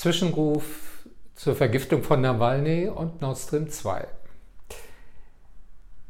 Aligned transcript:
Zwischenruf 0.00 1.04
zur 1.34 1.54
Vergiftung 1.54 2.02
von 2.02 2.22
Nawalny 2.22 2.88
und 2.88 3.20
Nord 3.20 3.36
Stream 3.36 3.68
2. 3.68 4.06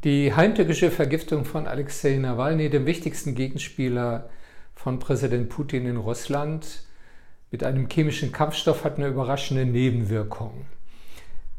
Die 0.04 0.32
heimtückische 0.32 0.92
Vergiftung 0.92 1.44
von 1.44 1.66
Alexei 1.66 2.16
Nawalny, 2.16 2.70
dem 2.70 2.86
wichtigsten 2.86 3.34
Gegenspieler 3.34 4.30
von 4.76 5.00
Präsident 5.00 5.48
Putin 5.48 5.86
in 5.86 5.96
Russland, 5.96 6.84
mit 7.50 7.64
einem 7.64 7.88
chemischen 7.88 8.30
Kampfstoff 8.30 8.84
hat 8.84 8.98
eine 8.98 9.08
überraschende 9.08 9.66
Nebenwirkung. 9.66 10.66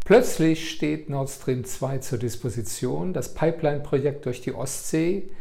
Plötzlich 0.06 0.72
steht 0.72 1.10
Nord 1.10 1.30
Stream 1.30 1.66
2 1.66 1.98
zur 1.98 2.18
Disposition, 2.18 3.12
das 3.12 3.34
Pipeline-Projekt 3.34 4.26
durch 4.26 4.40
die 4.40 4.54
Ostsee, 4.54 5.32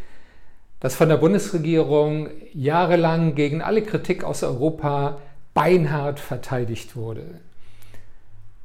das 0.81 0.97
von 0.97 1.09
der 1.09 1.19
Bundesregierung 1.19 2.31
jahrelang 2.53 3.37
gegen 3.37 3.63
alle 3.63 3.83
Kritik 3.83 4.25
aus 4.25 4.43
Europa 4.43 5.21
beinhart 5.55 6.21
verteidigt 6.21 6.97
wurde. 6.97 7.41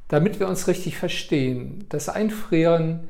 Damit 0.08 0.38
wir 0.38 0.48
uns 0.48 0.68
richtig 0.68 0.96
verstehen, 0.96 1.84
das 1.88 2.08
Einfrieren 2.08 3.08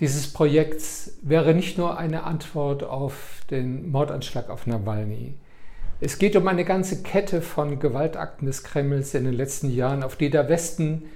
dieses 0.00 0.32
Projekts 0.32 1.18
wäre 1.22 1.54
nicht 1.54 1.76
nur 1.76 1.98
eine 1.98 2.22
Antwort 2.22 2.84
auf 2.84 3.42
den 3.50 3.90
Mordanschlag 3.90 4.48
auf 4.48 4.66
Nawalny. 4.66 5.34
Es 6.00 6.18
geht 6.18 6.36
um 6.36 6.46
eine 6.46 6.64
ganze 6.64 7.02
Kette 7.02 7.42
von 7.42 7.80
Gewaltakten 7.80 8.46
des 8.46 8.62
Kremls 8.62 9.14
in 9.14 9.24
den 9.24 9.34
letzten 9.34 9.70
Jahren, 9.74 10.04
auf 10.04 10.14
die 10.14 10.30
der 10.30 10.48
Westen 10.48 11.06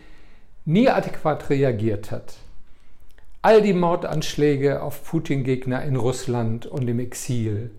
nie 0.65 0.88
adäquat 0.88 1.51
reagiert 1.51 2.10
hat. 2.10 2.34
All 3.43 3.62
die 3.62 3.73
Mordanschläge 3.73 4.82
auf 4.82 5.05
Putin-Gegner 5.05 5.84
in 5.84 5.95
Russland 5.95 6.66
und 6.66 6.88
im 6.88 6.98
Exil. 6.98 7.71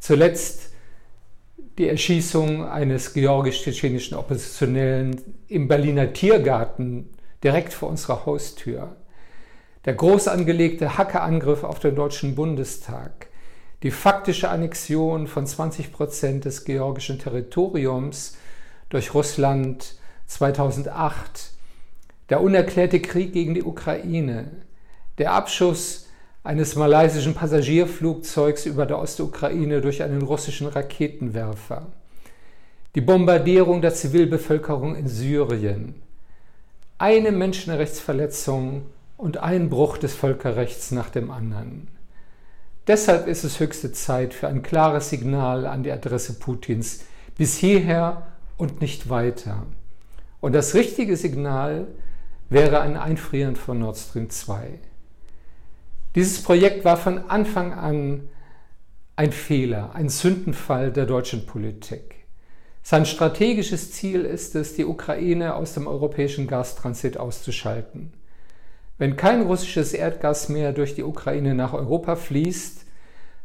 Zuletzt 0.00 0.72
die 1.78 1.88
Erschießung 1.88 2.66
eines 2.66 3.14
georgisch-tschetschenischen 3.14 4.16
Oppositionellen 4.16 5.20
im 5.46 5.68
Berliner 5.68 6.12
Tiergarten 6.12 7.08
direkt 7.44 7.72
vor 7.72 7.88
unserer 7.88 8.26
Haustür. 8.26 8.96
Der 9.84 9.94
groß 9.94 10.26
angelegte 10.26 10.98
Hackerangriff 10.98 11.62
auf 11.62 11.78
den 11.78 11.94
Deutschen 11.94 12.34
Bundestag. 12.34 13.28
Die 13.84 13.92
faktische 13.92 14.48
Annexion 14.48 15.28
von 15.28 15.46
20 15.46 15.92
Prozent 15.92 16.44
des 16.44 16.64
georgischen 16.64 17.20
Territoriums 17.20 18.36
durch 18.88 19.14
Russland 19.14 19.94
2008. 20.26 21.52
Der 22.28 22.40
unerklärte 22.40 23.00
Krieg 23.00 23.32
gegen 23.32 23.54
die 23.54 23.62
Ukraine. 23.62 24.50
Der 25.18 25.32
Abschuss 25.32 26.07
eines 26.42 26.76
malaysischen 26.76 27.34
Passagierflugzeugs 27.34 28.66
über 28.66 28.86
der 28.86 28.98
Ostukraine 28.98 29.80
durch 29.80 30.02
einen 30.02 30.22
russischen 30.22 30.66
Raketenwerfer, 30.66 31.86
die 32.94 33.00
Bombardierung 33.00 33.82
der 33.82 33.94
Zivilbevölkerung 33.94 34.96
in 34.96 35.08
Syrien, 35.08 35.94
eine 36.98 37.32
Menschenrechtsverletzung 37.32 38.86
und 39.16 39.38
ein 39.38 39.68
Bruch 39.68 39.98
des 39.98 40.14
Völkerrechts 40.14 40.90
nach 40.90 41.10
dem 41.10 41.30
anderen. 41.30 41.88
Deshalb 42.86 43.26
ist 43.26 43.44
es 43.44 43.60
höchste 43.60 43.92
Zeit 43.92 44.32
für 44.32 44.48
ein 44.48 44.62
klares 44.62 45.10
Signal 45.10 45.66
an 45.66 45.82
die 45.82 45.92
Adresse 45.92 46.38
Putins 46.38 47.04
bis 47.36 47.56
hierher 47.56 48.26
und 48.56 48.80
nicht 48.80 49.10
weiter. 49.10 49.66
Und 50.40 50.54
das 50.54 50.74
richtige 50.74 51.16
Signal 51.16 51.86
wäre 52.48 52.80
ein 52.80 52.96
Einfrieren 52.96 53.56
von 53.56 53.78
Nord 53.78 53.98
Stream 53.98 54.30
2. 54.30 54.78
Dieses 56.14 56.42
Projekt 56.42 56.84
war 56.84 56.96
von 56.96 57.30
Anfang 57.30 57.72
an 57.72 58.28
ein 59.16 59.32
Fehler, 59.32 59.94
ein 59.94 60.08
Sündenfall 60.08 60.92
der 60.92 61.06
deutschen 61.06 61.44
Politik. 61.44 62.26
Sein 62.82 63.04
strategisches 63.04 63.92
Ziel 63.92 64.24
ist 64.24 64.54
es, 64.54 64.74
die 64.74 64.84
Ukraine 64.84 65.54
aus 65.54 65.74
dem 65.74 65.86
europäischen 65.86 66.46
Gastransit 66.46 67.18
auszuschalten. 67.18 68.12
Wenn 68.96 69.16
kein 69.16 69.42
russisches 69.42 69.92
Erdgas 69.92 70.48
mehr 70.48 70.72
durch 70.72 70.94
die 70.94 71.02
Ukraine 71.02 71.54
nach 71.54 71.74
Europa 71.74 72.16
fließt, 72.16 72.84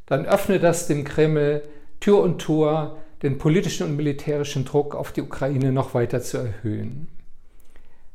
dann 0.05 0.25
öffnet 0.25 0.63
das 0.63 0.87
dem 0.87 1.03
Kreml 1.03 1.63
Tür 1.99 2.19
und 2.21 2.41
Tor, 2.41 2.97
den 3.21 3.37
politischen 3.37 3.87
und 3.87 3.95
militärischen 3.95 4.65
Druck 4.65 4.95
auf 4.95 5.11
die 5.11 5.21
Ukraine 5.21 5.71
noch 5.71 5.93
weiter 5.93 6.21
zu 6.21 6.37
erhöhen. 6.37 7.07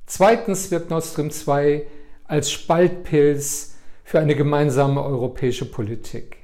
Zweitens 0.07 0.71
wirkt 0.71 0.91
Nord 0.91 1.05
Stream 1.05 1.31
2 1.31 1.87
als 2.25 2.51
Spaltpilz 2.51 3.77
für 4.09 4.19
eine 4.19 4.35
gemeinsame 4.35 5.05
europäische 5.05 5.71
Politik. 5.71 6.39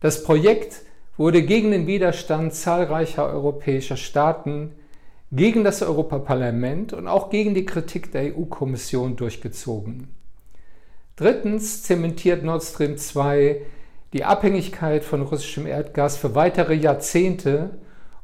Das 0.00 0.24
Projekt 0.24 0.80
wurde 1.18 1.42
gegen 1.42 1.70
den 1.70 1.86
Widerstand 1.86 2.54
zahlreicher 2.54 3.28
europäischer 3.28 3.98
Staaten, 3.98 4.72
gegen 5.30 5.64
das 5.64 5.82
Europaparlament 5.82 6.94
und 6.94 7.06
auch 7.06 7.28
gegen 7.28 7.52
die 7.52 7.66
Kritik 7.66 8.10
der 8.10 8.34
EU-Kommission 8.34 9.16
durchgezogen. 9.16 10.14
Drittens 11.16 11.82
zementiert 11.82 12.42
Nord 12.42 12.62
Stream 12.62 12.96
2 12.96 13.60
die 14.14 14.24
Abhängigkeit 14.24 15.04
von 15.04 15.20
russischem 15.20 15.66
Erdgas 15.66 16.16
für 16.16 16.34
weitere 16.34 16.72
Jahrzehnte, 16.72 17.72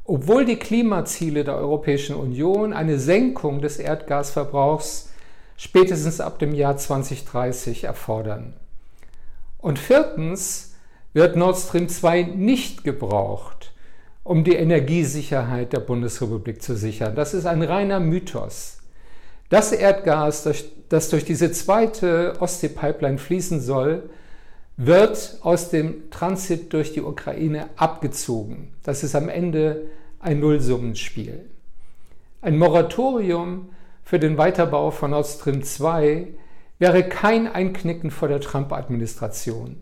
obwohl 0.05 0.43
die 0.43 0.57
Klimaziele 0.57 1.43
der 1.43 1.55
Europäischen 1.55 2.15
Union 2.15 2.73
eine 2.73 2.97
Senkung 2.97 3.61
des 3.61 3.77
Erdgasverbrauchs 3.77 5.11
spätestens 5.55 6.19
ab 6.19 6.39
dem 6.39 6.55
Jahr 6.55 6.77
2030 6.77 7.83
erfordern. 7.83 8.55
Und 9.61 9.79
viertens 9.79 10.75
wird 11.13 11.35
Nord 11.35 11.57
Stream 11.57 11.87
2 11.87 12.23
nicht 12.23 12.83
gebraucht, 12.83 13.73
um 14.23 14.43
die 14.43 14.55
Energiesicherheit 14.55 15.73
der 15.73 15.79
Bundesrepublik 15.79 16.61
zu 16.61 16.75
sichern. 16.75 17.15
Das 17.15 17.33
ist 17.33 17.45
ein 17.45 17.61
reiner 17.61 17.99
Mythos. 17.99 18.79
Das 19.49 19.71
Erdgas, 19.71 20.47
das 20.89 21.09
durch 21.09 21.25
diese 21.25 21.51
zweite 21.51 22.33
Ostsee-Pipeline 22.39 23.17
fließen 23.17 23.59
soll, 23.59 24.09
wird 24.77 25.37
aus 25.41 25.69
dem 25.69 26.09
Transit 26.09 26.73
durch 26.73 26.93
die 26.93 27.01
Ukraine 27.01 27.69
abgezogen. 27.75 28.73
Das 28.83 29.03
ist 29.03 29.13
am 29.13 29.29
Ende 29.29 29.87
ein 30.19 30.39
Nullsummenspiel. 30.39 31.45
Ein 32.41 32.57
Moratorium 32.57 33.69
für 34.03 34.17
den 34.17 34.37
Weiterbau 34.37 34.89
von 34.89 35.11
Nord 35.11 35.27
Stream 35.27 35.63
2 35.63 36.27
wäre 36.81 37.03
kein 37.03 37.47
Einknicken 37.47 38.09
vor 38.09 38.27
der 38.27 38.41
Trump-Administration, 38.41 39.77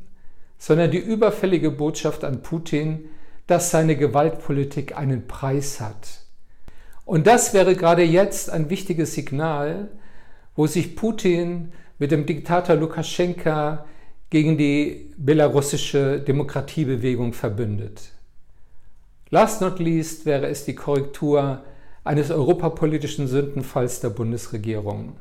sondern 0.57 0.91
die 0.91 0.97
überfällige 0.97 1.71
Botschaft 1.71 2.25
an 2.25 2.41
Putin, 2.41 3.05
dass 3.47 3.71
seine 3.71 3.95
Gewaltpolitik 3.95 4.97
einen 4.97 5.25
Preis 5.25 5.79
hat. 5.79 6.25
Und 7.05 7.25
das 7.25 7.53
wäre 7.53 7.77
gerade 7.77 8.03
jetzt 8.03 8.49
ein 8.49 8.69
wichtiges 8.69 9.13
Signal, 9.13 9.87
wo 10.57 10.67
sich 10.67 10.97
Putin 10.97 11.71
mit 11.99 12.11
dem 12.11 12.25
Diktator 12.25 12.75
Lukaschenka 12.75 13.85
gegen 14.29 14.57
die 14.57 15.13
belarussische 15.15 16.19
Demokratiebewegung 16.19 17.31
verbündet. 17.31 18.11
Last 19.29 19.61
not 19.61 19.79
least 19.79 20.25
wäre 20.25 20.47
es 20.47 20.65
die 20.65 20.75
Korrektur 20.75 21.63
eines 22.03 22.29
europapolitischen 22.29 23.29
Sündenfalls 23.29 24.01
der 24.01 24.09
Bundesregierung. 24.09 25.15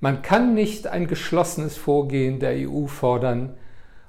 Man 0.00 0.22
kann 0.22 0.54
nicht 0.54 0.86
ein 0.86 1.06
geschlossenes 1.06 1.76
Vorgehen 1.76 2.40
der 2.40 2.68
EU 2.68 2.86
fordern 2.86 3.54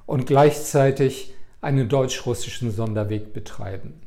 und 0.06 0.26
gleichzeitig 0.26 1.34
einen 1.60 1.90
deutsch-russischen 1.90 2.72
Sonderweg 2.72 3.34
betreiben. 3.34 4.02